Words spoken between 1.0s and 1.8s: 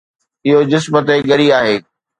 تي ڳري آهي